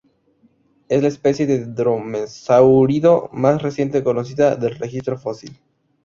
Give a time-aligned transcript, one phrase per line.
[0.89, 5.61] Es la especie de dromeosáurido más reciente conocida del registro fósil.